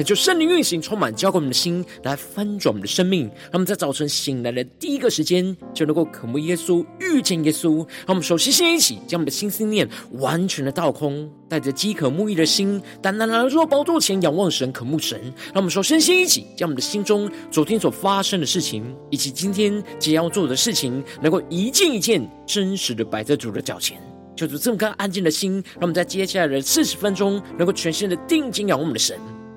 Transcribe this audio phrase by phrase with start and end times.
[0.00, 3.24] 恳求圣灵运行，充满浇灌我们的心，来翻转我们的生命。
[3.24, 7.80] 让我们在早晨醒来的第一个时间，就能够渴慕耶稣，遇见耶稣。
[8.06, 15.20] 让我们首先先一起将我们的心思念完全的倒空，带着饥渴慕义的心，单单来到主宝座前仰望神，渴慕神。
[15.48, 24.00] 让我们首先先一起将我们的心中昨天所发生的事情，以及今天即要做的事情，能够一件一件真实的摆在主的脚前。
[24.34, 29.18] 求主这么颗安静的心，让我们在接下来的四十分钟，能够全心的定睛仰望我们的神。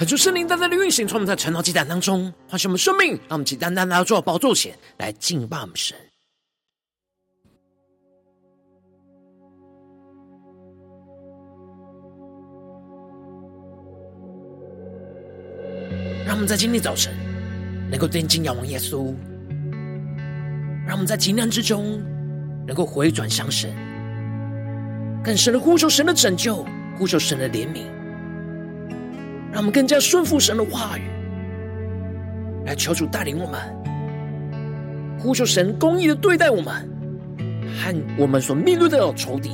[0.00, 5.94] 恳求圣灵单单的运行，从我们在晨祷祭坛当中唤醒我们生命，让我们起单单来到宝座前来敬拜我们神。
[16.24, 17.12] 让我们在今天早晨
[17.90, 19.14] 能够定睛仰望耶稣，
[20.86, 22.00] 让我们在急难之中
[22.66, 23.70] 能够回转向神，
[25.22, 26.64] 更深的呼求神的拯救，
[26.98, 27.99] 呼求神的怜悯。
[29.60, 31.02] 让我们更加顺服神的话语，
[32.64, 33.60] 来求主带领我们，
[35.18, 36.88] 呼求神公义的对待我们，
[37.78, 39.50] 和我们所面对的仇敌，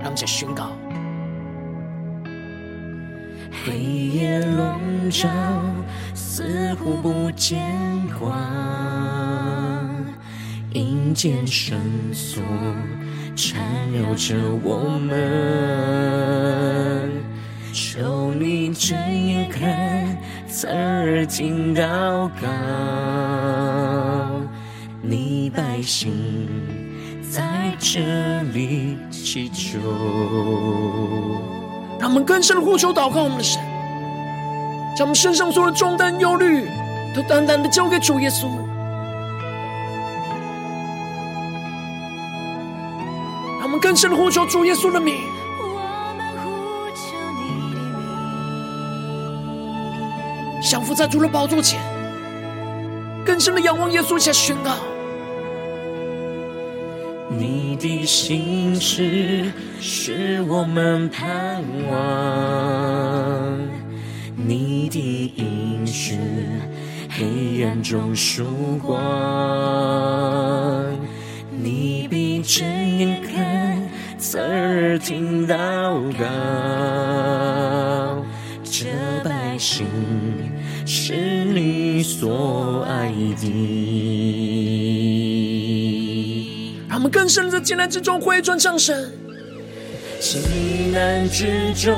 [0.00, 0.70] 让我们再宣告：
[3.62, 4.80] 黑夜笼
[5.10, 5.28] 罩，
[6.14, 7.60] 似乎不见
[8.18, 9.94] 光，
[10.72, 11.78] 阴间绳
[12.10, 12.42] 索
[13.36, 13.62] 缠
[13.92, 15.12] 绕着我们。
[17.72, 22.46] 求你睁眼看，侧耳听祷告，
[25.00, 26.12] 你百姓
[27.30, 29.78] 在这里祈求。
[31.98, 33.58] 让我们更深的呼求祷告我们的神，
[34.94, 36.66] 将我们身上所有的重担忧虑，
[37.14, 38.48] 都单单的交给主耶稣。
[43.58, 45.16] 让我们更深的呼求主耶稣的名。
[50.72, 51.78] 降服在主的宝座前，
[53.26, 54.70] 更深的仰望耶稣，下宣告：
[57.28, 63.58] 你的心事是我们盼望，
[64.34, 66.16] 你的应许
[67.10, 68.98] 黑暗中曙光，
[71.50, 72.66] 你必睁
[72.96, 73.78] 眼看，
[74.16, 75.54] 侧耳听祷
[76.18, 76.24] 告，
[78.64, 78.86] 这
[79.22, 79.86] 百姓。
[81.04, 81.14] 是
[81.46, 83.48] 你所爱的。
[86.88, 89.10] 让我们更深的在艰难之中回转向神。
[90.20, 90.40] 艰
[90.92, 91.92] 难之中，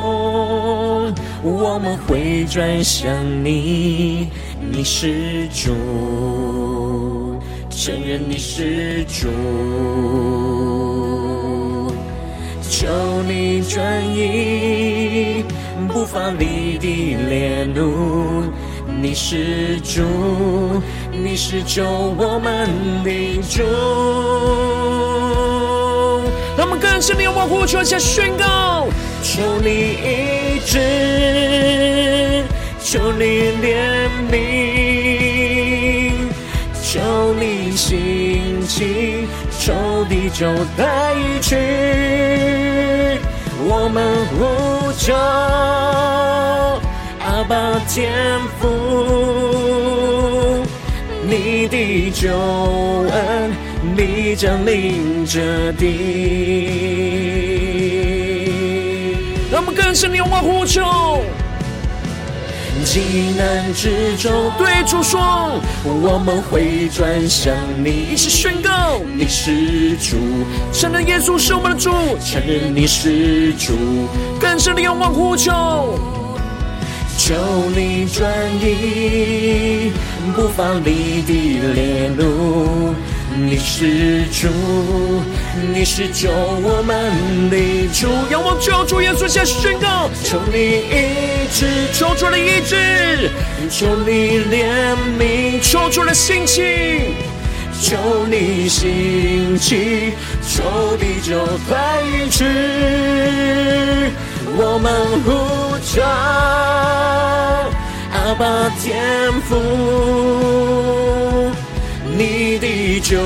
[1.42, 3.14] 我们回转向
[3.44, 4.28] 你，
[4.72, 5.74] 你是主，
[7.68, 9.28] 承认你是主，
[12.62, 12.88] 求
[13.28, 15.44] 你转移
[15.88, 18.44] 不发力的烈怒。
[19.00, 20.02] 你是主，
[21.10, 22.68] 你是救我们
[23.04, 23.62] 的主。
[26.56, 28.86] 让我们更深的仰望呼求，下宣告：
[29.22, 32.44] 求你医治，
[32.82, 33.24] 求你
[33.60, 34.32] 怜悯，
[36.82, 39.26] 求你兴起，
[39.60, 41.56] 仇敌就带去。
[43.66, 45.12] 我们呼求。
[47.34, 47.56] 阿爸
[47.88, 48.12] 天
[48.60, 48.68] 父，
[51.28, 53.50] 你的救恩
[53.96, 55.88] 必将临这地。
[59.50, 60.80] 让我们更深的仰望呼求，
[62.84, 63.00] 极
[63.36, 67.52] 难之中，对主说，我们会转向
[67.82, 70.16] 你，一起宣告你是主，
[70.72, 71.90] 承认耶稣是我们的主，
[72.24, 73.72] 承认你是主，
[74.38, 75.98] 更深的仰望呼求，
[77.26, 77.34] 求
[77.74, 78.30] 你转
[78.60, 79.90] 移
[80.36, 82.94] 不放你的烈怒。
[83.34, 84.48] 你是主，
[85.72, 88.08] 你是救我们的主。
[88.30, 93.30] 仰望救主耶稣，下宣告：求你医治，求主的医治，
[93.70, 97.14] 求你怜悯，求主的兴起，
[97.80, 100.12] 求你兴起，
[100.46, 102.44] 仇敌就翻去。
[104.56, 104.92] 我们
[105.24, 106.00] 呼求
[108.12, 109.56] 阿爸天父。
[112.16, 113.18] 你的救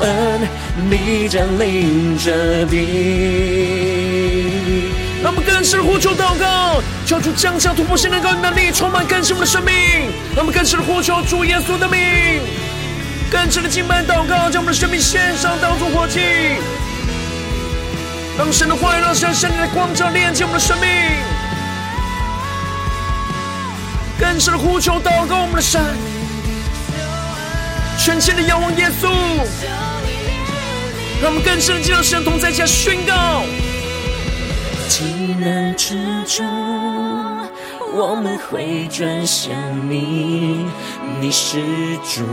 [0.00, 0.48] 恩，
[0.90, 2.76] 你将临这地。
[5.22, 9.72] 让我们更深呼求祷告，求主降下突破性的高能力，充满更新我们的生命。
[10.34, 12.00] 让我们更深呼求主耶稣的名，
[13.30, 16.20] 更深的敬拜祷告，将我们的生命献上，当作活祭。
[18.38, 20.88] 让神的话语，让神圣灵的光照，炼净我们的生命。
[24.16, 25.82] 更深的呼求祷告，我们的神。
[27.98, 29.08] 全心的仰望耶稣，
[31.20, 33.42] 让我们更深的进入神同在下宣告。
[34.88, 36.46] 急难之中，
[37.92, 39.50] 我们会转向
[39.90, 40.64] 你，
[41.20, 41.58] 你是
[42.04, 42.24] 主，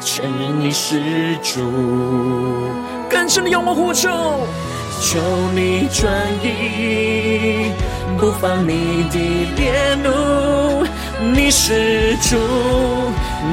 [0.00, 1.62] 承认你是主，
[3.10, 4.08] 更深的仰望呼求，
[5.00, 5.18] 求
[5.54, 6.12] 你转
[6.42, 7.72] 移
[8.18, 9.18] 不放你的
[9.56, 10.86] 烈怒，
[11.34, 12.36] 你是主。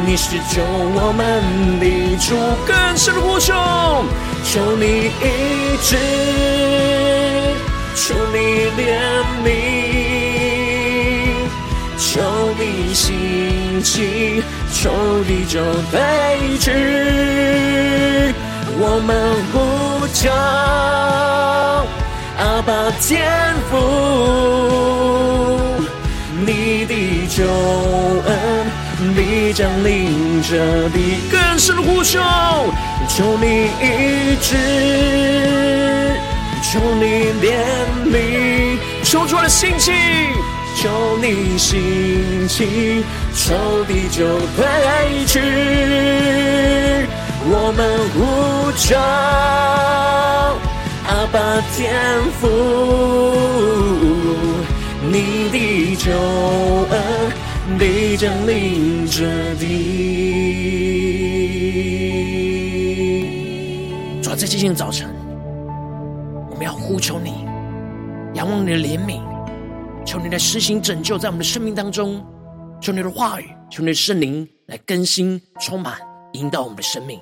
[0.06, 1.24] 你是救我们
[1.80, 1.86] 的
[2.18, 2.36] 主，
[2.68, 3.54] 更深的呼求，
[4.44, 5.96] 求你医治，
[7.96, 8.38] 求你
[8.76, 8.84] 怜
[9.46, 9.48] 悯，
[11.98, 12.20] 求
[12.60, 14.44] 你兴起，
[14.74, 14.92] 求
[15.28, 15.62] 你就
[15.92, 15.94] 退
[16.60, 17.25] 去。
[18.88, 19.18] 我们
[19.52, 20.30] 呼求
[22.38, 22.72] 阿爸
[23.02, 23.26] 天
[23.68, 23.74] 父，
[26.46, 26.94] 你的
[27.28, 27.44] 救
[28.28, 28.30] 恩。
[29.16, 32.20] 你将临这地，更深的呼求，
[33.10, 34.56] 求你医治，
[36.62, 37.44] 求你怜
[38.06, 39.92] 悯，求主的兴起，
[40.78, 43.04] 求你兴起，
[43.36, 46.85] 仇敌就退去。
[47.48, 48.20] 我们呼
[48.78, 48.98] 求
[51.08, 51.38] 阿爸
[51.76, 51.94] 天
[52.40, 52.48] 父，
[55.12, 56.12] 你的救
[56.90, 56.94] 恩。
[57.80, 59.26] 你将临这
[59.56, 59.64] 地。
[64.22, 65.10] 主啊，在今天早晨，
[66.52, 67.44] 我们要呼求你，
[68.36, 69.20] 仰望你的怜悯，
[70.06, 72.24] 求你来施行拯救在我们的生命当中，
[72.80, 75.96] 求你的话语，求你的圣灵来更新、充满、
[76.34, 77.20] 引导我们的生命。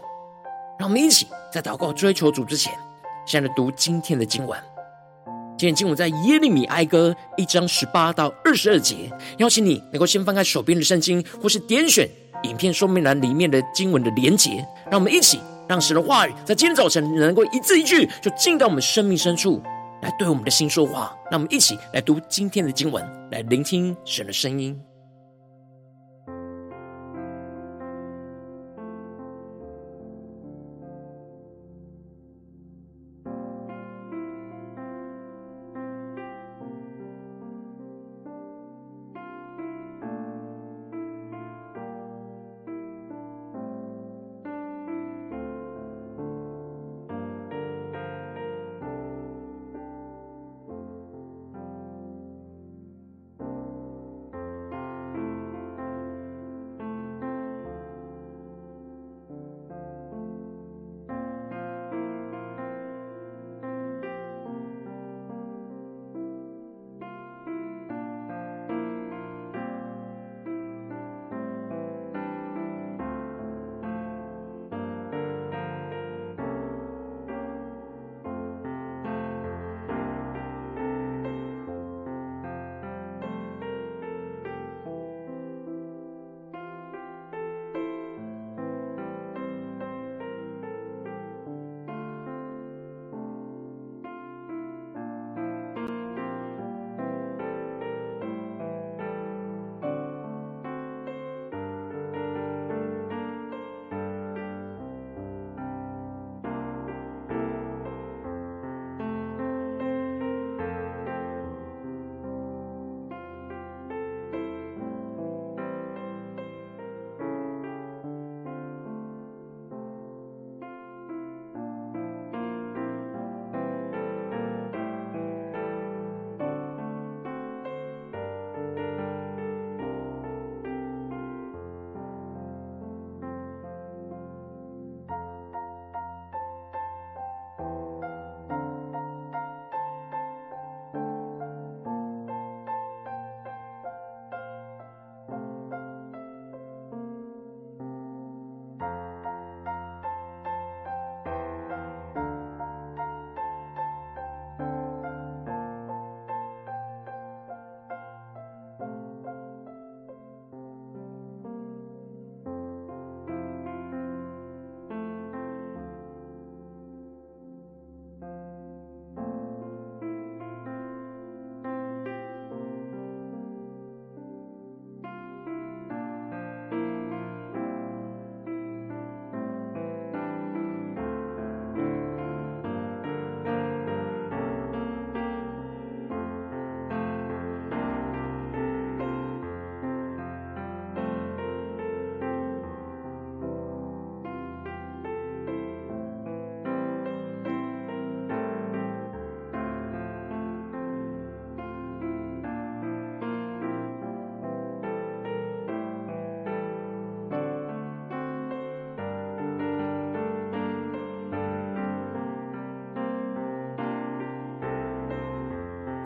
[0.84, 2.74] 让我们一起在祷告追求主之前，
[3.26, 4.60] 先来读今天的经文。
[5.58, 12.06] 今天经文在耶利米哀歌一章十八到二十二节，邀请你能够先翻开手边的圣经，或是点选
[12.44, 15.40] 影片说明栏里面的经文的连结，让我们一起
[15.70, 19.64] 让神的话语在今天早晨能够一字一句就进到我们生命深处，
[20.02, 21.16] 来对我们的心说话。
[21.32, 24.78] 让我们一起来读今天的经文，来聆听神的声音。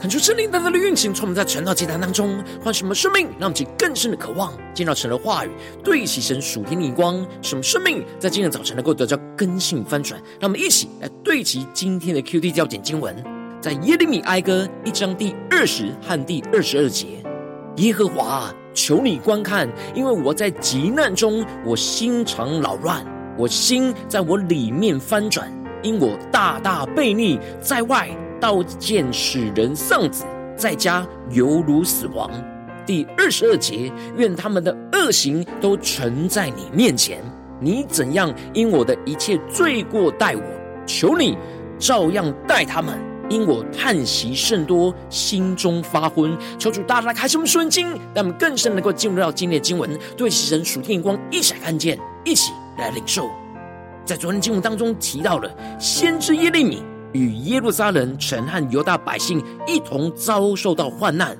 [0.07, 5.49] 恳求圣灵大大的运行，从我们在晨祷祭坛当中唤什么生命，让我们更深的渴望见到神的话语，
[5.83, 10.17] 对齐神属天的眼光，什么生命在今天早晨能够得到更新翻转。
[10.39, 13.13] 让我们一起来对齐今天的 QD 焦点经文，
[13.59, 17.07] 在耶利米哀歌一章第二十和第二十二节：
[17.75, 23.05] 耶和华，求你观看，因为我在急难中，我心肠扰乱，
[23.37, 25.51] 我心在我里面翻转，
[25.83, 28.07] 因我大大悖逆，在外。
[28.39, 30.25] 刀剑使人丧子，
[30.55, 32.29] 在家犹如死亡。
[32.85, 37.21] 第二十二节，愿他们的恶行都呈在你面前。
[37.59, 40.43] 你怎样因我的一切罪过待我，
[40.85, 41.37] 求你
[41.79, 42.97] 照样待他们。
[43.29, 46.33] 因我叹息甚多，心中发昏。
[46.57, 53.29] 求主大大开什么顺经，让我们更深能够进入到今天的经文，对神属天光一起看见，一起来领受。
[54.05, 56.81] 在昨天经文当中提到了先知耶利米。
[57.13, 61.37] 与耶路撒冷城和犹大百姓一同遭受到患难，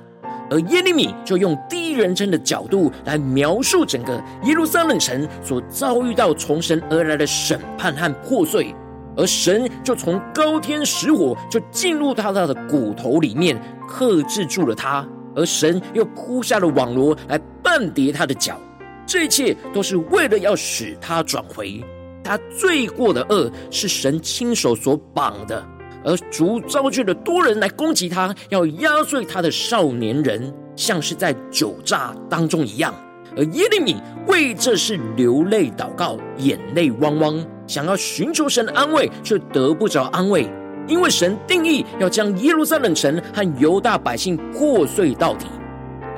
[0.50, 8.74] 而耶利米就用第一人称的角度来描述整个耶路撒冷城所遭遇到从神而来的审判和破碎，
[9.16, 18.58] 而神就从高天使火就进入到他的骨头里面，克制住了他，而神又铺下了网罗来绊跌他的脚，
[19.06, 21.84] 这一切都是为了要使他转回。
[22.28, 25.66] 他罪过的恶是神亲手所绑的，
[26.04, 32.94] 而主召聚了多人来攻击他，要压碎他的少年人，像是在酒醡当中一样。
[33.34, 40.46] 而耶利米为这事流泪祷告，眼泪汪汪，想要寻求神的安慰，却得不着安慰，
[40.86, 45.46] 因为神定义要将耶路撒冷城和犹大百姓破碎到底。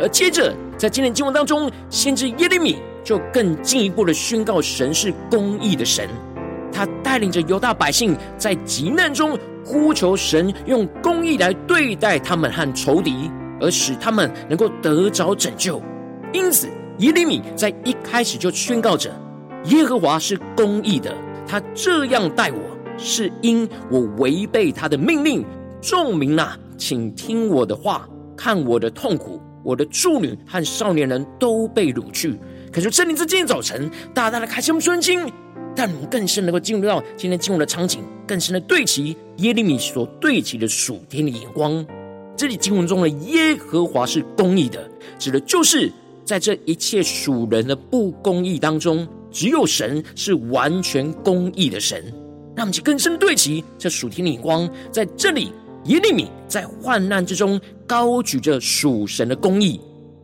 [0.01, 2.79] 而接着在今天经文当中，先知耶利米。
[3.05, 6.09] 就更进一步的宣告，神是公义的神，
[6.73, 13.31] 他带领着犹大百姓在急难中呼求神，用公义来对待他们和仇敌，
[13.61, 15.81] 而使他们能够得着拯救。
[16.33, 19.11] 因此，耶利米在一开始就宣告着：
[19.65, 21.15] 耶和华是公义的，
[21.47, 22.59] 他这样待我，
[22.97, 25.45] 是因我违背他的命令。
[25.81, 32.39] 众民啊，请听我的话，看我的痛苦，我的处女和少年人都被掳去。
[32.73, 35.21] 可是，圣灵在今天早晨大大的开启我们顺经，
[35.75, 41.85] 让我们更深能够进入到今天经文的场景，更深的对齐耶利米所对齐的属天的眼光。
[42.37, 45.91] 这里经文中的耶和华是公义的，指的就是
[46.25, 52.05] 在这一切属人的不公义当中，只有神是完全公义的神。
[52.55, 54.69] 让我们去更深对齐这属天的眼光。
[54.93, 55.53] 在这里，
[55.87, 59.81] 耶利米在患难之中高举着属神的公义。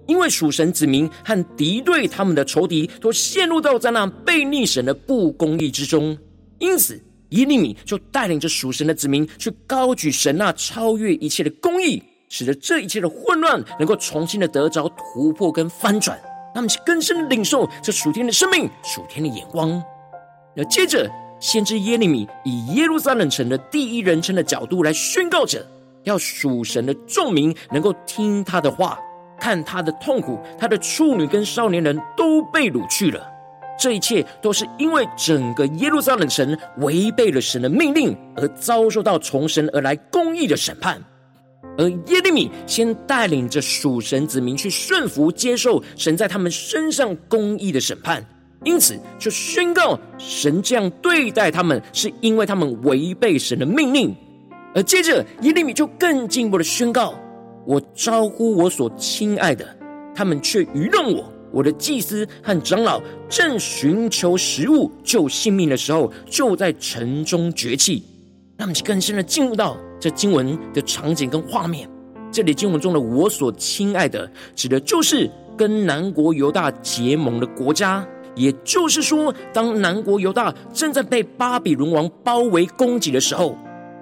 [0.06, 6.16] 因为属神子民和敌对他们的仇敌都陷入到在那悖逆神的不公义之中，
[6.58, 16.18] 因此耶利米就带领着属神的子民去高举神那超越一切的公义，使得这一切的混乱能够重新的得着突破跟翻转。
[16.54, 19.82] 他们去更深的领受这属天的生命、属天的眼光。
[20.56, 25.66] 那接着，先知耶利米以耶路撒冷城的第一人称的角度来宣告着，
[26.04, 28.98] 要属神的众民能够听他的话。
[29.38, 33.32] 看他的痛苦，他的处女跟少年人都被掳去了。
[33.78, 40.98] 这一切都是因为整个耶路撒冷城违背了神的命令，而遭受到从神而来公义的审判。
[41.76, 48.24] 而耶利米先带领着属神子民去顺服接受神在他们身上公义的审判，
[48.64, 54.16] 因此就宣告神这样对待他们，是因为他们违背神的命令。
[54.74, 57.14] 而接着耶利米就更进一步的宣告。
[57.66, 59.66] 我招呼我所亲爱的，
[60.14, 61.24] 他们却愚弄我。
[61.52, 68.02] 我的祭司和长老正寻求食物救性命的时候，就在城中崛起。
[68.56, 71.88] 让我们更深的进入到这经文的场景跟画面。
[72.30, 78.06] 这里经文中的“我所亲爱的”，指的就是跟南国犹大结盟的国家。
[78.34, 83.56] 也就是说，当南国犹大正在被巴比伦王包围攻击的时候。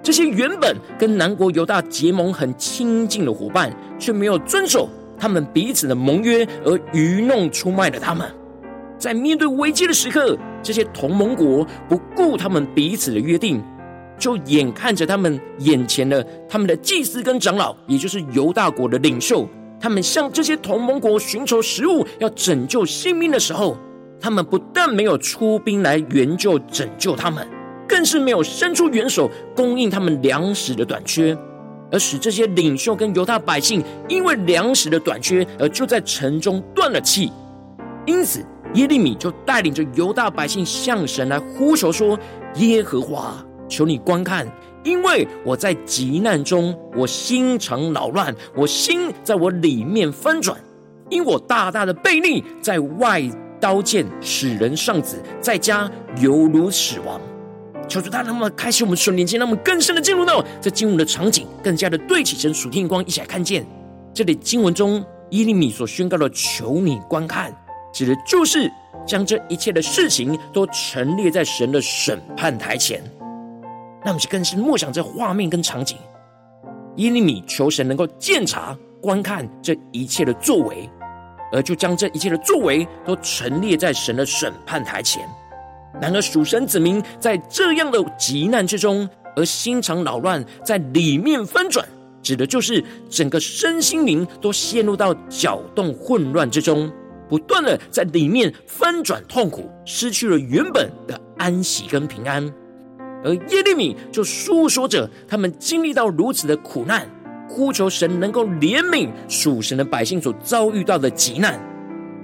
[0.05, 8.31] 这些原本跟南国犹大结盟很亲近的伙伴，却没有遵守他们彼此的盟约，而愚弄出卖了他们。
[8.99, 13.63] 在面对危机的时刻，这些同盟国不顾他们彼此的约定，
[14.19, 23.75] 就眼看着他们眼前的他们的祭司跟长老，也就是犹大国的领袖，他们向这些同盟国寻求食物，要拯救性命的时候，
[24.21, 27.47] 他们不但没有出兵来援救拯救他们。
[27.87, 31.37] 更是没有伸出援手供应他们粮食的短缺，
[31.91, 37.31] 而使这些领袖跟犹大百姓因为粮食的短缺而就在城中断了气。
[38.05, 42.17] 因此，耶利米就带领着犹大百姓向神来呼求说
[42.57, 44.47] ：“耶和华，求你观看，
[44.83, 50.59] 因为我在急难中，我心肠扰乱，我心在我里面翻转，
[51.09, 53.23] 因我大大的悖逆，在外
[53.59, 55.89] 刀剑使人丧子，在家
[56.21, 57.19] 犹如死亡。
[57.87, 63.65] 求主大让我们开启我们属灵眼睛，让我们更深的进入到这经文的场景，更加的对齐神属天光，一起来看见
[64.13, 67.55] 这里经文中伊利米所宣告的“求你观看”，
[67.93, 68.71] 指的就是
[69.05, 73.01] 将这一切的事情都陈列在神的审判台前。
[74.03, 75.97] 那我们就更是默想这画面跟场景，
[76.95, 80.89] 伊利米求神能够鉴察观看这一切的作为，
[81.51, 85.27] 而就将这一切的作为都陈列在神的审判台前。
[86.01, 91.87] 然而，属神子民在这样的急难之中，而心肠扰乱，在里面翻转，
[92.21, 96.91] 指的就是整个身心灵都陷入到搅动混乱之中，
[97.29, 102.53] 不断的在里面翻转痛苦，失去了原本的安息跟平安。
[103.23, 107.09] 而耶利米就诉说着他们经历到如此的苦难，
[107.49, 111.59] 呼求神能够怜悯属神的百姓所遭遇到的急难。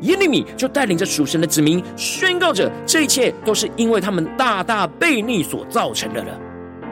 [0.02, 6.40] 耶利米就带领着属神的子民，宣告着这一切都是因为他们大大悖逆所造成的了。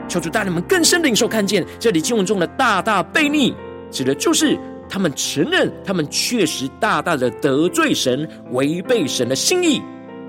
[0.08, 3.54] 求主带领们更深领受看见，这里经文中的大大悖逆，
[3.90, 9.80] 指的就是他们承认他们确实大大的得罪神，违背神的心意。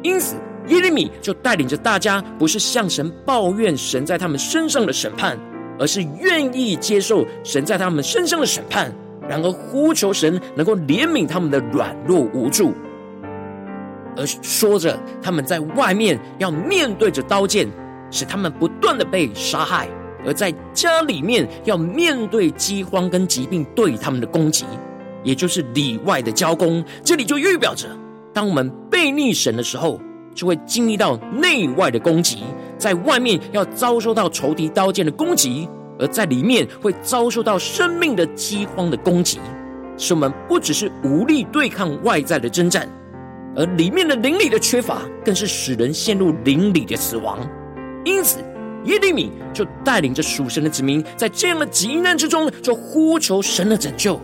[0.04, 0.36] 因此，
[0.68, 5.38] 耶利米就带领着大家，不是向神抱怨神在他们身上的审判，
[5.80, 8.94] 而是愿意接受神在他们身上的审判。
[9.30, 12.74] 然而，呼求神能够怜悯他们的软弱无助，
[14.18, 17.68] 而说着他们在外面要面对着刀剑，
[18.10, 19.86] 使他们不断的被杀害；
[20.26, 24.66] 而在家里面要面对饥荒跟疾病对他们的攻击，
[25.24, 26.84] 也就是里外的交攻。
[27.04, 27.88] 这里就预表着，
[28.34, 30.02] 当我们被逆神的时候，
[30.34, 32.40] 就会经历到内外的攻击，
[32.78, 35.70] 在外面要遭受到仇敌刀剑的攻击。
[36.02, 39.40] 而在里面会遭受到生命的饥荒的攻击，
[39.98, 42.90] 使我们不只是无力对抗外在的征战，
[43.56, 47.40] 而里面的灵里的缺乏，更是使人陷入灵里的死亡。
[48.04, 48.40] 因此，
[48.86, 54.20] 耶利米就带领着属神的子民，在这样的极难之中，就呼求神的拯救。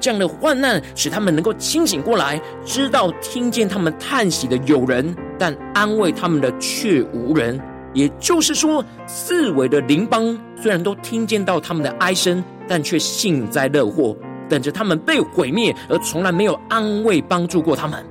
[0.00, 7.60] 这样的患难使他们能够清醒过来，知道听见他们叹息的有人，但安慰他们的却无人。
[7.92, 14.16] 也就是说，四围的邻邦虽然都听见到他们的哀声，但却幸灾乐祸，
[14.48, 18.04] 等着他们被毁灭，而从来没有安慰帮助过他们。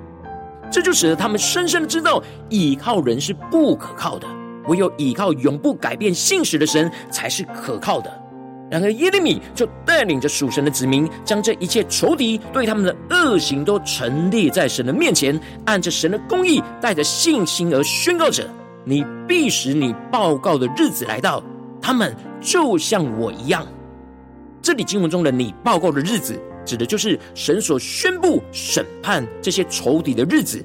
[0.71, 4.27] 这就使得他们深深的知道，倚靠人是不可靠的，
[4.67, 8.11] 唯有倚靠永不改变信实的神才是可靠的。
[8.69, 18.47] 然而耶利米就带领着属神的子民，将这一切仇敌对他们的恶行都陈列在神的面前，按着神的公义，带着信心而宣告着。
[18.85, 21.43] 你必使你报告的日子来到，
[21.81, 23.65] 他们就像我一样。
[24.61, 30.63] 这里经文中的“你报告的日子”，指的就是神所宣布审判这些仇敌的日子。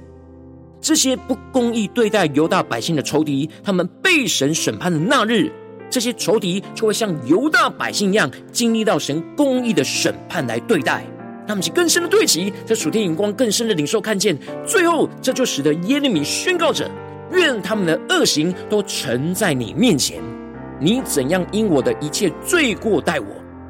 [0.80, 5.50] 这些不公义对待犹大百姓的仇敌，他们被神审判的那日，
[5.88, 11.04] 这些仇敌就会像犹大百姓一样，经历到神公义的审判来对待。
[11.46, 14.36] 他们是更深的对齐，这属天眼光更深的领受看见。
[14.66, 16.90] 最后，这就使得耶利米宣告着。
[17.34, 20.20] 愿他们的恶行都呈在你面前，
[20.80, 23.26] 你怎样因我的一切罪过待我，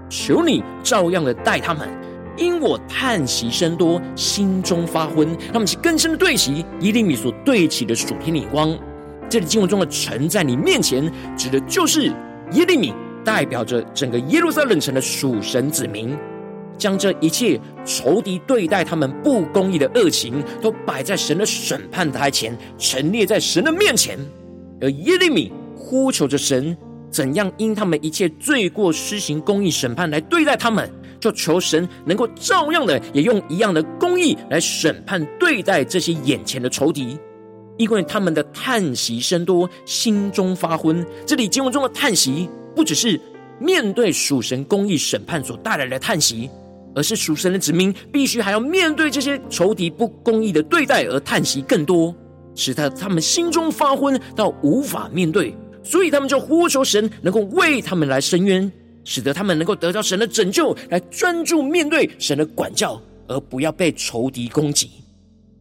[0.08, 1.88] 求你照样的待他们。
[2.36, 5.28] 因我叹息声多，心中发昏。
[5.52, 8.76] 他们是更深的对齐，耶利米所对齐的属天眼光。
[9.28, 12.12] 这里经文中的呈在你面前，指的就是
[12.52, 12.92] 耶利米，
[13.24, 16.16] 代表着整个耶路撒冷城的属神子民。
[16.78, 24.18] 将这一切仇敌对待他们不公义的恶行，都摆在神的审判台前，陈列在神的面前。
[24.80, 26.76] 而耶利米呼求着神，
[27.10, 37.16] 怎样因他们一切罪过施行公义审判来对待他们，就求神能够照样的也用一样的公义来审判对待这些眼前的仇敌，
[37.78, 41.06] 因为他们的叹息声多，心中发昏。
[41.24, 43.18] 这里经文中的叹息，不只是
[43.58, 46.50] 面对属神公义审判所带来的叹息。
[46.94, 52.14] 而是属神的子民，必须还要面对这些仇敌不公义的对待而叹息更多，
[52.54, 58.70] 使得他们心中发昏到无法面对，所以他们就呼求神能够为他们来伸冤，
[59.04, 64.90] 使得他们能够得到神的拯救，来专注面对神的管教，而不要被仇敌攻击。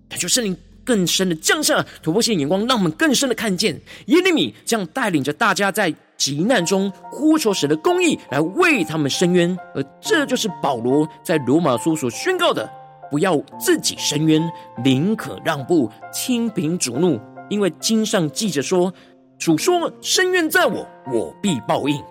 [0.10, 5.94] 他就圣灵更深的降下突破性眼光，让我们更深的看见耶利米这样带领着大家在。
[6.16, 12.70] 急难中呼求神的公义来为他们伸冤，而这就是保罗在罗马书所宣告的：
[13.12, 14.42] 不要自己伸冤，
[14.86, 17.20] 宁可让步，清平主怒，
[17.50, 18.94] 因为经上记着说：
[19.38, 22.02] 主说伸冤在我，我必报应。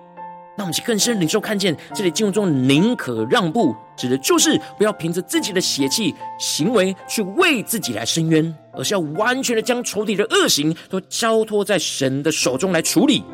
[0.63, 13.25] 让我们去更深领受看见这里经文中“宁可让步”，指的就是不要凭着自己的血气行为去为自己来伸冤，而是要完全的将仇敌的恶行都交托在神的手中来处理。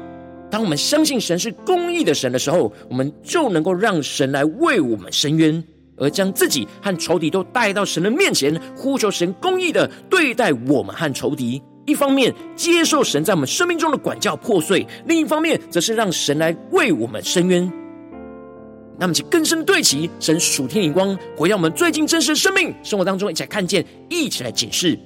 [0.50, 5.62] 当我们相信神是公义的神的时候，我们就能够让神来为我们伸冤，
[5.98, 11.62] 而将自己和仇敌都带到神的面前，呼求神公义的对待我们和仇敌。
[11.88, 17.72] 一方面接受神在我们生命中的管教破碎，另一方面则是让神来为我们伸冤。
[19.00, 24.98] 那么，请更深对齐神属天眼光，回到我们最近真实的生命生活当中，一起来看见，一起来警示。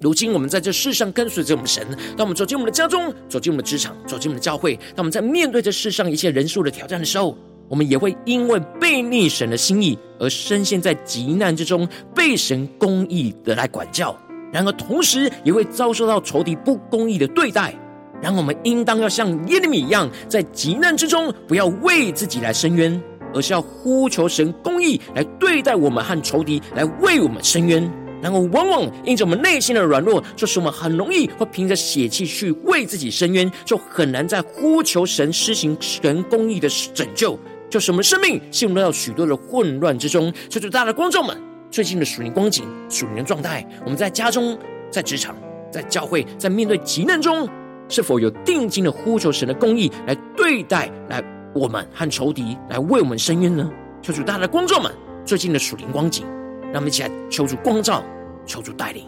[0.00, 1.84] 如今我们在这世上跟随着我们神，
[2.16, 7.36] 当我们走进我们的家中，走进我们的职场，走进我们的教会，当我们在面对这世上一切人数的挑战的时候，
[7.68, 14.16] 我们也会因为被逆神的心意而深陷在极难之中，被神公义的来管教。
[14.52, 17.74] 然而，同时也会遭受到仇敌不公义的对待。
[18.20, 23.00] 然后，我们应当要像耶利米一样，在急难之中，不要为自己来伸冤，
[23.32, 27.90] 而是要呼求神公义来对待我们和仇敌，来为我们伸冤。
[28.20, 37.38] 然后，往往因着我们内心的软弱，就是我们很容易会凭着血气去为自己伸冤，就很难在呼求神施行神公义的拯救，
[37.70, 40.30] 就是我们生命陷入到许多的混乱之中。
[40.50, 41.49] 所以，大家的观众们。
[41.70, 44.58] 最近的属灵光景、属灵的状态，我们在家中、
[44.90, 45.36] 在职场、
[45.70, 47.48] 在教会，在面对急难中，
[47.88, 51.22] 是否有定睛的呼求神的公义来对待来
[51.54, 53.70] 我们和仇敌，来为我们伸冤呢？
[54.02, 54.92] 求主大家的观众们，
[55.24, 56.26] 最近的属灵光景，
[56.64, 58.02] 让我们一起来求主光照、
[58.44, 59.04] 求主带领。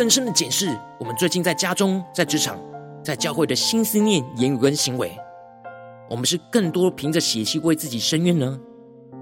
[0.00, 2.58] 更深的检视我们最近在家中、在职场、
[3.04, 5.14] 在教会的新思念、言语跟行为，
[6.08, 8.58] 我们是更多凭着血气为自己申冤呢，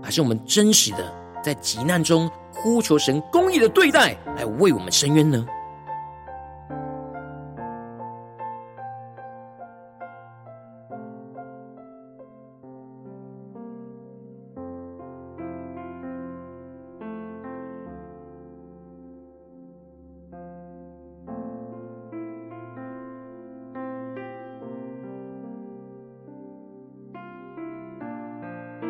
[0.01, 1.13] 还是我们真实的
[1.43, 5.45] 在急难中呼求神公义的对待，来为我们申冤呢？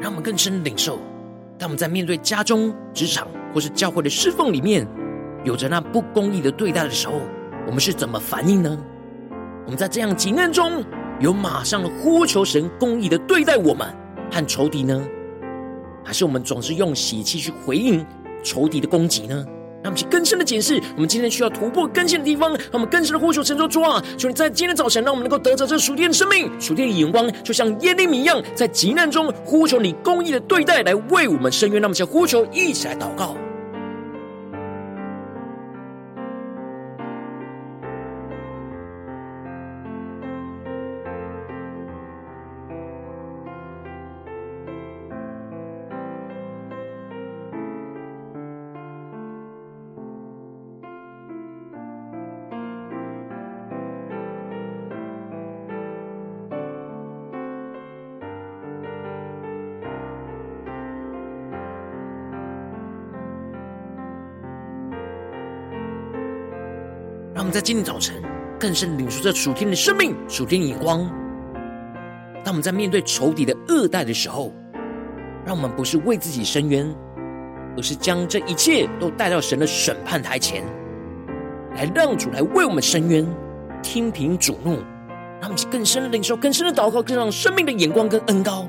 [0.00, 0.98] 让我们更深的领受，
[1.58, 4.86] 当我们在面对家中、职场或是教会的侍奉里面，
[5.44, 7.20] 有着那不公义的对待的时候，
[7.66, 8.78] 我们是怎么反应呢？
[9.64, 10.84] 我们在这样急难中，
[11.20, 13.86] 有马上的呼求神公义的对待我们
[14.30, 15.04] 和仇敌呢？
[16.04, 18.06] 还是我们总是用血气去回应
[18.42, 19.44] 仇敌的攻击呢？
[19.82, 22.50] 让我们去更深的解释，我们今天需要突破更新的地方。
[22.50, 33.36] 让我们更深的呼求神说：“主啊，求你在今天早晨，让我们能够得着这属天的生命、属天的眼光，就像耶利米一样，在极难中呼求你公义的对待，来为我们伸冤。”让我们先呼求，一起来祷告。
[67.50, 68.14] 在今天早晨
[68.58, 71.08] 更深领受这属天的生命、属天的眼光。
[72.44, 74.52] 当我们在面对仇敌的恶待的时候，
[75.44, 76.94] 让我们不是为自己伸冤，
[77.76, 80.62] 而是将这一切都带到神的审判台前，
[81.74, 83.26] 来让主来为我们伸冤，
[83.82, 84.78] 听凭主怒。
[85.40, 88.68] 让我们更深的领受、更深的祷告，更让生命的眼光跟恩膏。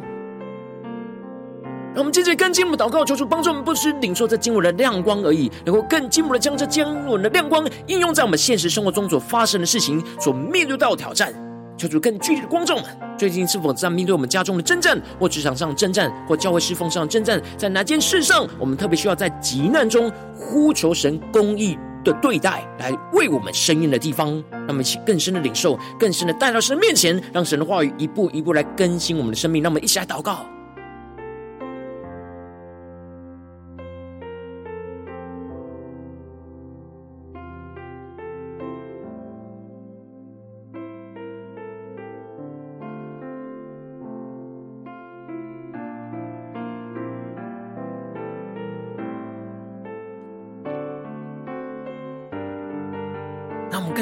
[1.96, 11.34] 让我们接着更进一步祷告，求主帮助我们，不只领受这经文的亮光而已，能够更进一步的将这经文的亮光应用在我们现实生活中所发生的事情、所面对到的挑战。
[11.78, 12.86] 求主更具体的光照们，
[13.18, 24.32] 最近是否在面对我们家中的征战，或职场上的征战，或教会侍奉上的征战，在哪件事上，我们特别需要在急难中呼求神公义的对待，来为我们伸冤的地方？
[24.52, 29.64] 让我们一起更深的领受，更深的带到神面前，让神的话语一步一步来更新我们的生命。
[29.64, 30.46] 让我们一起来祷告。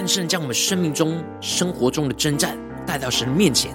[0.08, 3.74] 更深将我们生命中、生活中的征战带到神的面前，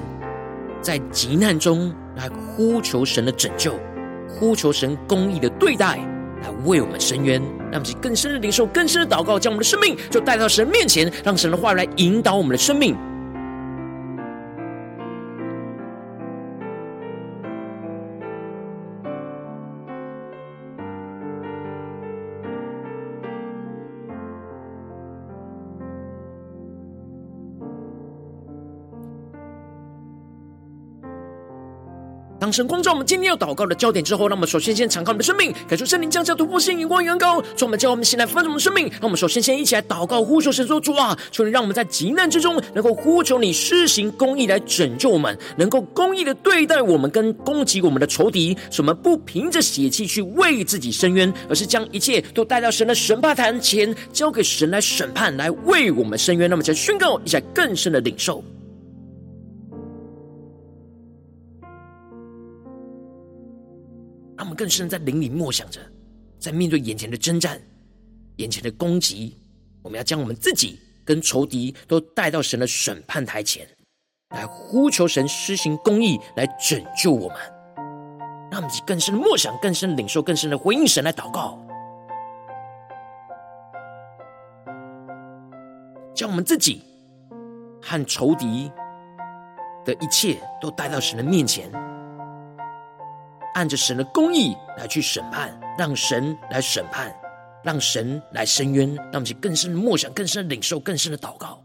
[0.81, 3.79] 在急难中来呼求神的拯救，
[4.27, 5.99] 呼求神公义的对待，
[6.41, 7.39] 来为我们伸冤。
[7.71, 12.97] 让我们更深的领受、更深的祷告，将我们的生命就带到神面前，让神的话来引导我们的生命。
[32.43, 38.91] 当神光照我们今天要祷告的焦点之后，让我们首先先敞开我们的生命，感受圣灵降下突破性眼光远高，从我们叫我们先来翻转我们的生命。
[39.01, 56.51] 那我们首先先一起来祷告，呼求神说：主啊，求你让我们在急难之中，能够呼求你施行公义来拯救我们，能够公义的对待我们跟攻击我们的仇敌，使我们不凭着血气去为自己伸冤，而是将一切都带到神的审判台前，交给神来审判，来为我们伸冤。
[56.51, 58.43] 那么，就宣告一下更深的领受。
[64.53, 65.81] 们更深在灵里默想着，
[66.39, 67.59] 在面对眼前的征战、
[68.37, 69.39] 眼前的攻击，
[69.83, 73.67] 我们要将我们自己跟仇敌都带到神的审判台前，
[74.35, 77.39] 来呼求神施行公义，来拯救我们。
[78.51, 81.59] 让我们更深的默想、更深的领受、更深的回应神来祷告，
[86.15, 86.83] 将我们自己
[87.81, 88.71] 和仇敌
[89.87, 91.73] 的一切都带到神的面前。
[93.55, 97.15] 按着神的公义来去审判，让神来审判，
[97.63, 101.63] 让神来伸冤，让我们更深的默想、更深的领受、更深的祷告。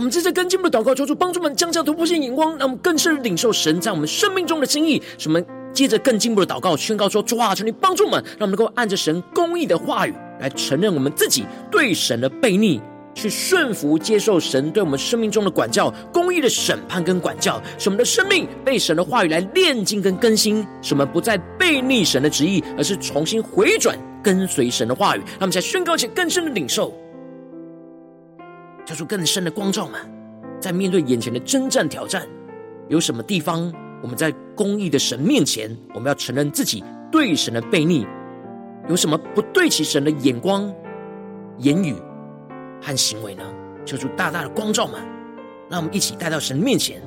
[0.00, 5.02] 我们接着跟进我们的祷告，求主帮助我们降下突破性眼光，让我们更深的领受神在我们生命中的心意。
[5.18, 5.38] 什么
[5.74, 12.80] 接着更进一步的祷告，宣告说：主啊，求你帮助我们，让我们能够按着神公义的话语来承认我们自己对神的悖逆，
[13.14, 25.20] 去顺服接受神对我们生命中的管教、公义的审判跟管教，使我们的生命被神的话语来炼净跟更新，使我们不再悖逆神的旨意，而是重新回转跟随神的话语。
[25.32, 26.90] 让我们再宣告前更深的领受。
[28.90, 30.00] 交出更深的光照嘛，
[30.58, 32.26] 在面对眼前的征战挑战，
[32.88, 33.72] 有什么地方
[34.02, 38.04] 我们在公义的神面前，我们要承认自己对神的背逆，
[38.88, 40.74] 有什么不对齐神的眼光、
[41.58, 41.94] 言语
[42.82, 43.44] 和行为呢？
[43.86, 44.98] 求主大大的光照嘛，
[45.68, 47.00] 让我们一起带到神面前。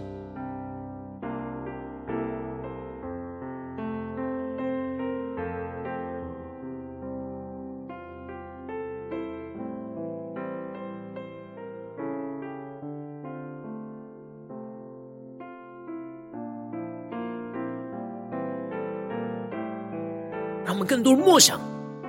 [20.73, 21.59] 让我们更多的默想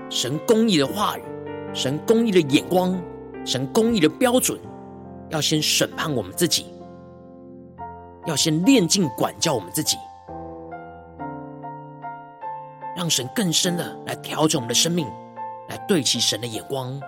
[0.08, 1.22] 神公义的话语，
[1.74, 2.98] 神公义的眼光，
[3.44, 4.58] 神公义的标准，
[5.28, 6.64] 要先审判我们自己，
[8.24, 9.98] 要先炼净管教我们自己，
[12.96, 15.06] 让神更深的来调整我们的生命，
[15.68, 16.98] 来对齐神的眼光，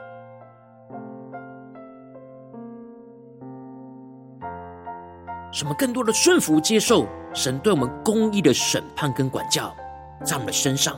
[5.50, 9.74] 什么更多的顺服接受神对我们公义的审判跟管教，
[10.22, 10.94] 在我们的身上。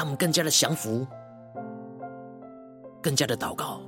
[0.00, 1.06] 他们更加的降服，
[3.02, 3.82] 更加的祷告。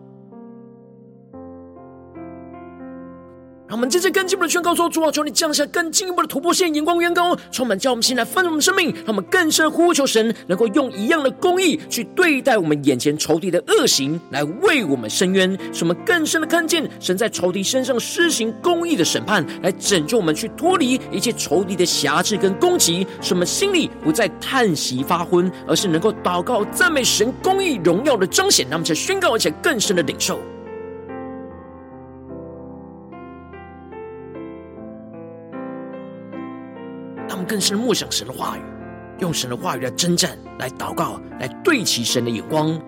[3.73, 8.93] 让我们接着更进一步的宣告说：主啊，求你降下更进一步的突破线，眼光远高，充满叫我们心来翻转我们的生命。
[8.97, 15.59] 让我们更深呼求神，能够用一样的公义去对待我们眼前仇敌的恶行，来为我们伸冤。
[15.73, 23.07] 使我们更深的看见神在仇敌身上施行公义的审判，来拯救我们，去脱离一切仇敌的辖制跟攻击。
[23.23, 28.67] 使我们心里不再叹息发昏，而是能够祷告赞美神公义荣耀的彰显。
[28.69, 30.39] 让我们再宣告，而且更深的领受。
[37.45, 38.61] 更深默想神的话语，
[39.21, 42.81] 用神的话语来征战，来祷告，来对齐神的眼光。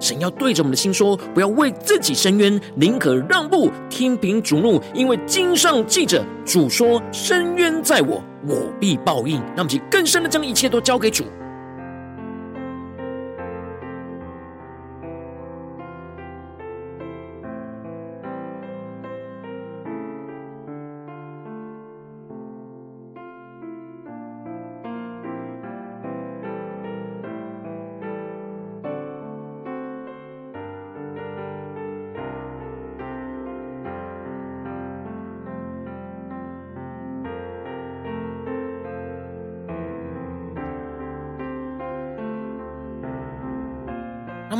[0.00, 9.42] 神要对着我们的心说：不要为自己伸冤，宁可让步，听凭主怒，因为经上记着，主说：伸冤在我，我必报应。
[9.56, 11.24] 那我们更深的将一切都交给主。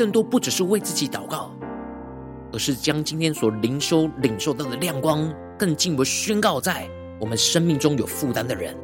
[0.00, 1.50] 更多不只是为自己祷告，
[2.54, 6.88] 而是将今天所灵修领受到的亮光，更进一步宣告在
[7.20, 8.74] 我们生命中有负担的人，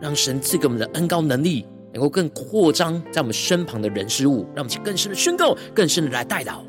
[0.00, 6.60] 让神赐给我们的恩高能力，能够更扩张在我们身旁的人事物，让我们去更深的宣告，更深的来代祷。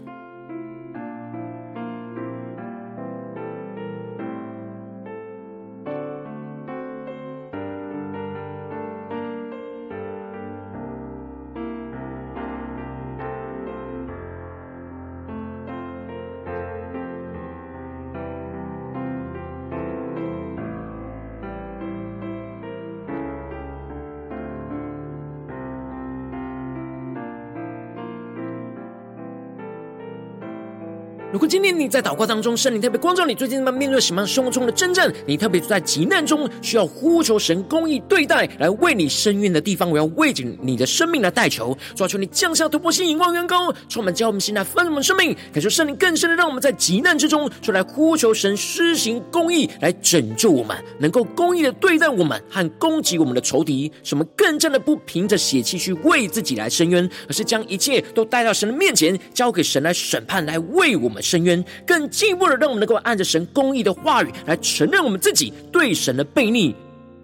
[31.72, 35.12] 你在祷告当中，圣灵特别光照你，最近在面对什么样生活中的征战？
[35.26, 61.22] 你特别在急难中需要呼求神公义对待，来为你伸冤的地方，我要为着你的生命来代求，求求你降下突破性、引望远高，充满教我们心来分我们生命，感受圣灵更深的让我们在急难之中，就来呼求神施行公义，来拯救我们，能够公义的对待我们和攻击我们的仇敌，使我们更加的不凭着血气去为自己来伸冤，而是将一切都带到神的面前，交给神来审判，来为我们。
[61.28, 66.76] 伸冤，更进一步的让我们能够按着神公义的话语来承认我们自己对神的悖逆。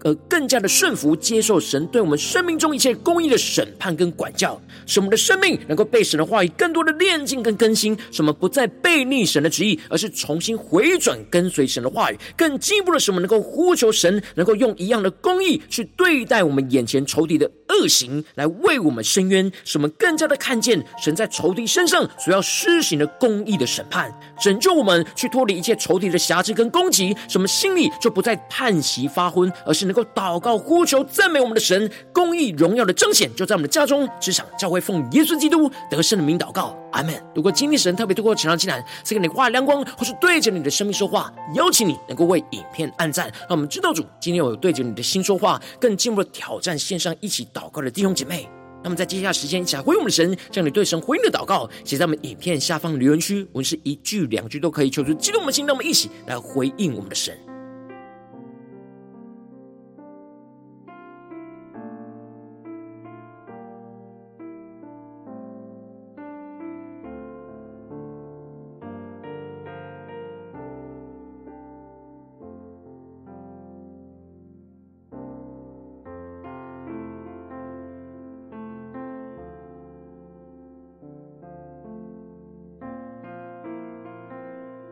[0.06, 12.18] 而更加的顺服，接受神对我们生命中一切公义的审判跟管教，使我们的生命能够被神的话语更多的炼净跟更新，使我们不再背逆神的旨意，而是重新回转跟随神的话语。
[12.36, 29.94] 更进一步的使我们能够呼求神，能够用一样的公义去对待我们眼前仇敌的恶行，来为我们伸冤，使我们更加的看见神在仇敌身上所要施行的公义的审判，拯救我们去脱离一切仇敌的辖制跟攻击，使我们心里就不再叹息发昏，而是能。
[29.94, 37.14] 能够祷告、呼求、赞美我们的神，公义荣耀的彰显就在我们的家中、职场、教会，奉耶稣基督得胜的名祷告，阿门。
[37.34, 48.48] 如果今天神特别透过晨祷祭坛赐给你话亮光，或是对着你的生命说话，邀请你能够为影片按赞，让我们知道主今天有对着你的心说话，更进一步挑战线上一起祷告的弟兄姐妹。
[48.82, 57.34] 那么在接下来时间，一起来回应我们的神，将你对神回应的祷告写在我们影片下方留言区，我们是一句两句都可以，求出激动的心，让我们一起来回应我们的神。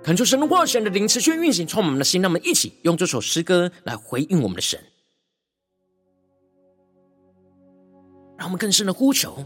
[0.03, 2.21] 恳求神的话语，神的灵持续运行，充满我们的心。
[2.21, 4.81] 让我们一起用这首诗歌来回应我们的神，
[8.37, 9.45] 让我们更深的呼求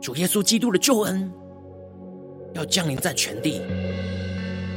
[0.00, 1.30] 主耶稣基督的救恩，
[2.54, 3.60] 要降临在全地，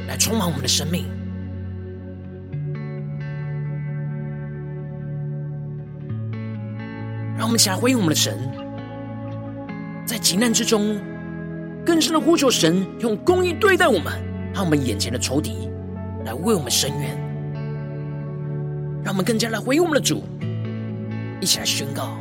[0.06, 1.06] 来充满我们的生命。
[7.38, 8.38] 让我们一起来回应我们的神，
[10.04, 11.00] 在急难之中，
[11.86, 14.30] 更深的呼求神用公义对待我们。
[14.54, 15.70] 让我们眼前的仇敌
[16.24, 17.16] 来为我们伸冤，
[19.02, 20.24] 让我们更加来回应我们的主，
[21.40, 22.16] 一起来宣告。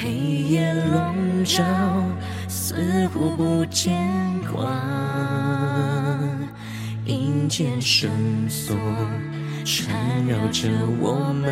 [0.00, 1.62] 黑夜笼罩，
[2.48, 3.96] 似乎不见
[4.52, 4.68] 光，
[7.04, 8.10] 阴间绳
[8.48, 8.76] 索
[9.64, 10.68] 缠绕着
[11.00, 11.48] 我们，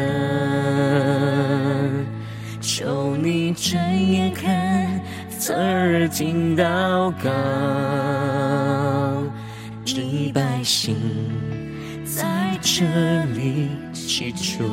[2.61, 4.94] 求你睁眼看。
[5.47, 7.29] 侧耳听祷告，
[9.85, 10.01] 这
[10.33, 10.97] 百姓
[12.03, 12.83] 在这
[13.35, 14.65] 里祈求。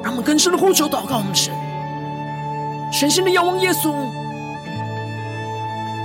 [0.00, 1.52] 让我们更深的呼求祷告，我们神，
[2.92, 3.92] 全新的仰望耶稣，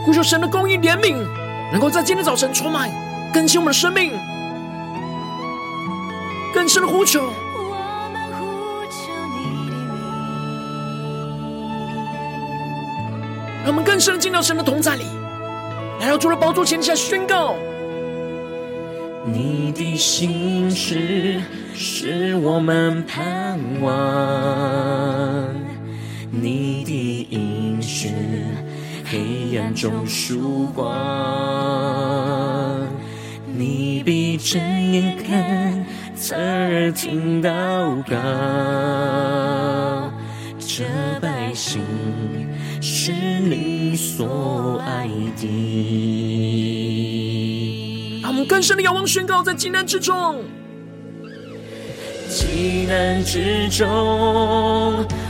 [0.04, 1.16] 呼求神的公义怜悯，
[1.72, 2.90] 能够在今天早晨充满
[3.32, 4.14] 更新我们的生命，
[6.56, 7.22] 更深的呼求。
[13.68, 15.04] 让我们更深的进到神的同在里，
[16.00, 17.54] 来到主的宝座前下宣告。
[19.26, 21.42] 你的心事
[21.76, 23.92] 是我们盼望，
[26.32, 28.14] 你的应许
[29.04, 30.88] 黑暗中曙光，
[33.54, 38.16] 你闭着眼看，侧耳听祷告，
[40.58, 40.86] 这
[41.20, 41.82] 百姓
[43.08, 45.48] 是你所爱的。
[48.22, 50.44] 让我们更深的仰望宣告，在极难之中，
[52.28, 53.88] 极难之中，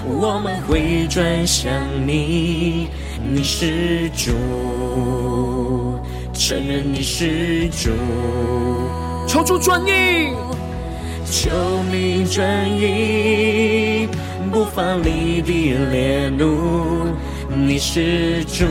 [0.07, 1.71] 我们会转向
[2.07, 2.87] 你，
[3.23, 4.31] 你是主，
[6.33, 7.91] 承认你是主，
[9.27, 10.33] 求主转意，
[11.29, 11.51] 求
[11.91, 14.07] 你转意，
[14.51, 17.15] 不发你的烈怒。
[17.65, 18.65] 你是主，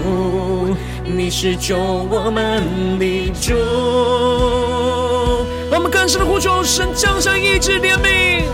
[1.04, 2.62] 你是救我们
[2.98, 3.54] 的主。
[5.72, 8.44] 我们更深的呼求，神降下医治怜悯，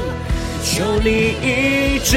[0.65, 2.17] 求你医治，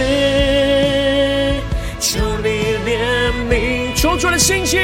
[1.99, 4.77] 求你怜悯，求主的兴起，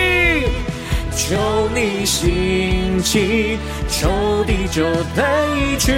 [1.15, 3.57] 求你兴起，
[3.87, 4.83] 仇敌就
[5.15, 5.23] 退
[5.79, 5.93] 去，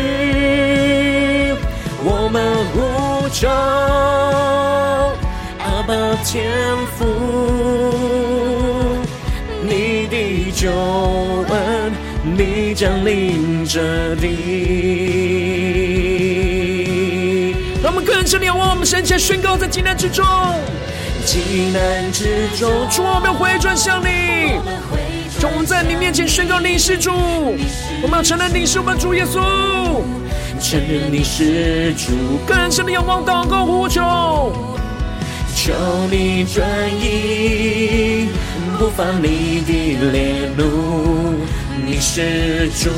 [2.04, 4.63] 我们呼求。
[5.84, 6.50] 阿爸天
[6.98, 7.04] 父，
[9.64, 10.72] 你的救
[11.50, 11.92] 恩，
[12.24, 14.30] 你降临这地。
[17.84, 20.26] 让我们更深的仰望，我们神前宣告，在急难之中，
[21.26, 24.54] 急难之中，主我们要回转向你，
[25.42, 27.12] 让我们在你面前宣告你是主，
[28.02, 29.42] 我们要承认你是我们主耶稣，
[30.62, 32.14] 承认你是主，
[32.48, 34.02] 更深的仰望祷告呼求。
[35.66, 35.72] 求
[36.12, 36.68] 你转
[37.00, 38.28] 意，
[38.78, 41.40] 不放你的烈怒。
[41.86, 42.90] 你是主，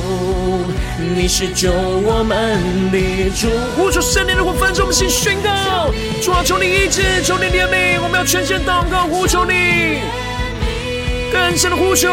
[1.16, 2.59] 你是救我们
[2.91, 3.47] 的主。
[3.78, 5.91] 呼求圣灵的火焚烧我们心，宣告：
[6.24, 9.99] 主啊，求你医治，求你怜悯，我们要全心祷告，呼求你，
[11.32, 12.09] 更深的呼求。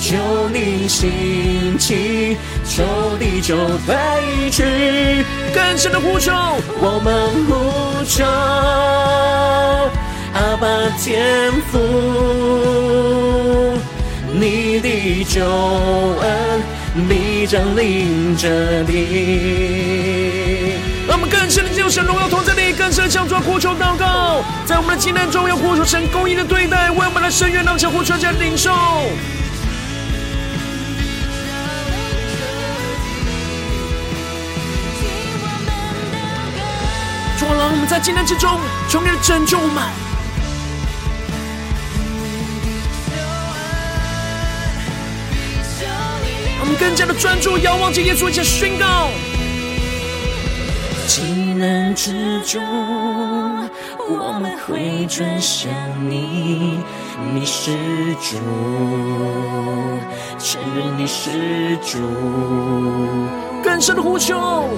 [0.00, 2.84] 求你兴起，仇
[3.18, 5.24] 敌就退去，
[5.54, 6.32] 更深的呼求，
[6.78, 8.24] 我们呼求，
[10.34, 10.66] 阿爸
[10.98, 11.78] 天父，
[14.32, 16.62] 你的救恩
[17.08, 20.76] 必将临这地。
[21.08, 28.70] 让我们更深的进入神荣耀同在里，更深的向主呼求祷告，在我们的急难中要呼求神公义的对待，为我们的深渊让神呼求家领受。
[37.96, 39.82] 在艰难之中，求你的拯救我们。
[46.60, 49.08] 我们更加的专注，仰望着耶稣，一起宣告：
[51.06, 52.62] 艰难之中，
[54.10, 55.72] 我们会转向
[56.06, 56.78] 你，
[57.32, 57.72] 你是
[58.20, 58.36] 主，
[60.38, 61.96] 承认你是主，
[63.64, 64.68] 更深的呼求。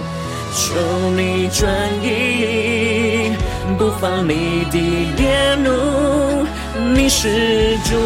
[0.55, 1.71] 求你转
[2.03, 3.33] 意，
[3.77, 4.79] 不发你的
[5.17, 6.47] 烈怒。
[6.95, 7.97] 你是主，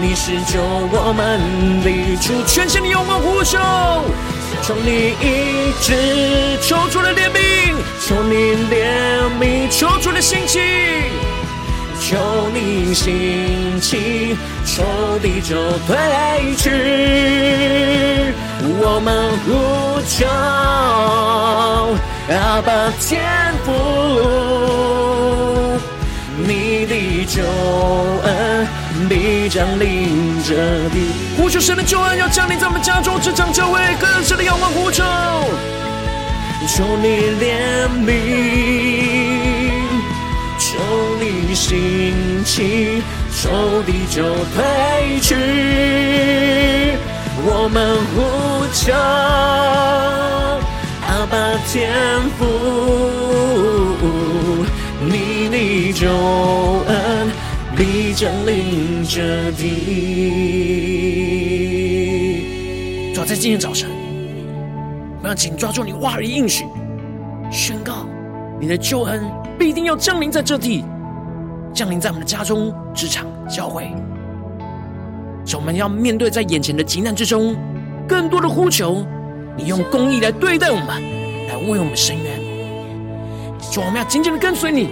[0.00, 1.40] 你是救我们
[1.82, 2.42] 的主。
[2.46, 3.58] 全心的仰望呼求，
[4.62, 5.94] 求你医治，
[6.60, 7.74] 求主的怜悯，
[8.06, 8.34] 求你
[8.70, 8.76] 怜
[9.40, 10.60] 悯，求主的兴起，
[12.00, 12.16] 求
[12.52, 14.82] 你兴起，仇
[15.20, 15.56] 敌就
[15.86, 16.70] 退去。
[18.64, 19.50] 我们呼
[20.06, 20.24] 求，
[22.32, 23.20] 阿爸天
[23.64, 23.72] 父，
[26.36, 27.42] 你的救
[28.22, 28.66] 恩
[29.08, 30.54] 必将临这
[30.90, 31.10] 地。
[31.36, 35.02] 呼求神的救恩要降临在我们家中，职场教会，更深的仰望呼求，
[36.68, 38.10] 求你怜悯，
[40.58, 40.78] 求
[41.20, 43.02] 你兴起，
[43.32, 44.22] 仇敌就
[44.54, 45.34] 退去。
[47.44, 48.20] 我们呼
[48.72, 48.92] 求，
[51.08, 51.90] 阿爸天
[52.38, 52.40] 父，
[55.04, 56.08] 你的救
[56.86, 57.30] 恩
[57.76, 59.62] 必将临这地。
[63.14, 63.90] 主要在今天早晨，
[65.22, 66.64] 我要紧抓住你话语应许，
[67.50, 68.06] 宣告
[68.60, 69.24] 你的救恩
[69.58, 70.84] 必定要降临在这地，
[71.74, 73.90] 降临在我们的家中、职场、教会。
[75.56, 77.56] 我们要面对在眼前的急难之中，
[78.08, 79.06] 更多的呼求，
[79.56, 81.02] 你用公义来对待我们，
[81.48, 82.40] 来为我们伸冤。
[83.60, 84.88] 求，我们要紧紧的跟随你，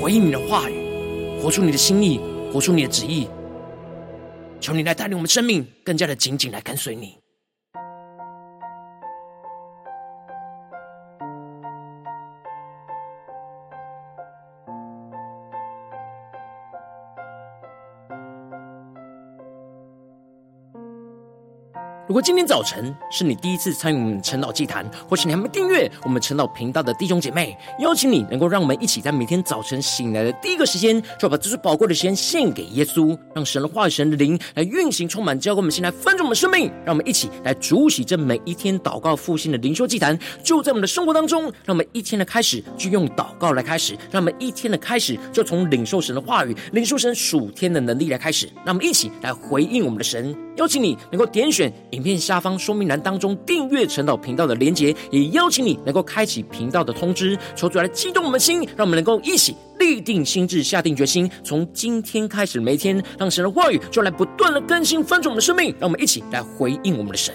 [0.00, 2.20] 回应你的话语，活出你的心意，
[2.52, 3.28] 活出你的旨意。
[4.60, 7.18] 求你来带领我们生命，更加的紧紧来跟随你。
[22.08, 36.70] 如果今天早晨是你第一次参与我们晨祷祭坛，或是你还没订阅我们晨祷频道的弟兄姐妹，邀请你能够让我们一起在每天早晨醒来的第一个时间，就把这最宝贵的时间献给耶稣，让神的话语、神的灵来运行、充满，交给我们先来分盛我们生命。
[36.84, 41.42] 让我们一起来主洗这每一天祷告复兴的灵修祭坛，就在我们的生活当中。
[41.64, 48.48] 让我们一天的开始就用祷告来开始，让我们一天的开始就从领受神的话语、领受神属天的能力来开始。
[48.64, 50.36] 让我们一起来回应我们的神。
[50.56, 67.34] 邀请你能够点选影片下方说明栏当中订阅陈导频道的连结，也邀请你能够开启频道的通知，求主来激动我们的心，让我们能够一起立定心智，下定决心，从今天开始每天，让神的话语就来不断的更新翻转我们的生命，让我们一起来回应我们的神。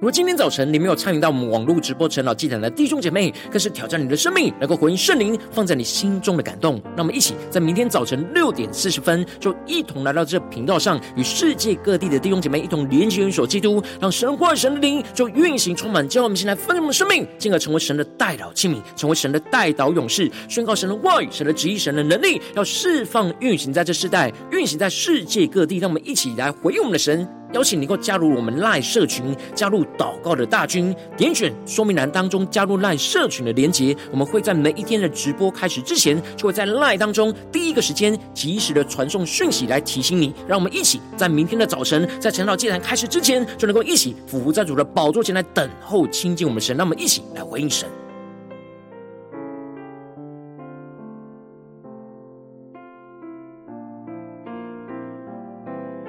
[0.00, 6.80] 如果今天早晨你没有参与到我们网络直播陈老祭坛的弟兄姐妹，更是挑战你的生命，能够回应圣灵放在你心中的感动。
[6.96, 25.78] 那我们一起在明天早晨六点四十分，就一同来到这频道上，与世界各地的弟兄姐妹一同连接、元首基督，让神话神的灵就运行充满，叫我们先来分盛我们的生命，进而成为神的代祷器皿，成为神的代祷勇士，宣告神的话语、神的旨意、神的能力，要释放运行在这世代，运行在世界各地。
[25.78, 27.28] 让我们一起来回应我们的神。
[27.52, 33.96] 邀请你能够加入我们赖社群，加入祷告的大军，点选说明栏当中加入赖社群的连结。
[34.10, 40.34] 我们会在每一天的直播开始之前，就会在赖当中第一个时间及时的传送讯息来提醒你。
[40.46, 46.76] 让我们一起在明天的早晨，在晨祷祭坛开始之前，就能够一起俯伏在主的宝座前来等候亲近我们神。
[46.76, 47.88] 让我们一起来回应神。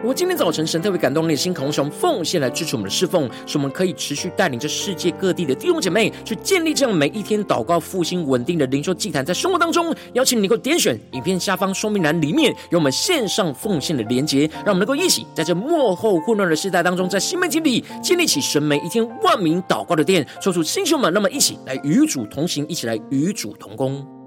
[0.01, 24.18] 我今天早晨神特别感动你的心，渴望用奉献来支持我们的侍奉，使我们可以持续带领着世界各地的弟兄姐妹去建立这样每一天祷告复兴稳定的灵修祭坛，在生活当中，邀请你能够点选影片下方说明栏里面有我们线上奉献的连结，让我们能够一起在这幕后混乱的时代当中，在新媒体里建立起神每一天万名祷告的殿，抽出弟兄们，那么一起来与主同行，一起来与主同工。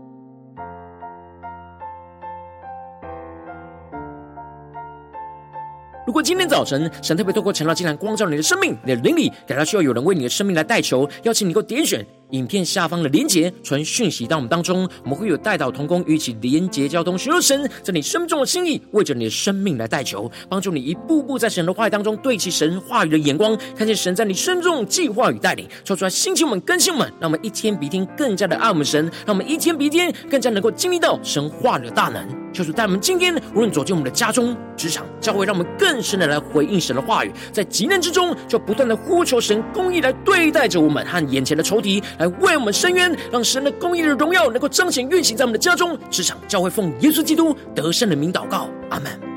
[6.05, 32.27] 如果今天早晨神特别透过晨祷竟然光照你的生命，你的灵里感到需要有人为你的生命来代求，邀请你能够点选影片下方的连结，传讯息到我们当中，我们会有代祷同工与其连结交通，寻求神在你生命中的心意，为着你的生命来代求，帮助你一步步在神的话语当中对齐神话语的眼光，看见神在你生命中计划与带领，说出来兴起我们更新们，让我们一天比一天更加的爱我们神，让我们一天比一天更加能够经历到神话语的大能。
[32.53, 49.32] 求主带我们今天无论走进我们的家中、职场、教会，让我们更深的来回应神的话语，在急难之中就不断的呼求神公义来对待着我们和眼前的仇敌，来为我们伸冤，让神的公义的荣耀能够彰显运行在我们的家中、职场、教会，奉耶稣基督得胜的名祷告，阿门。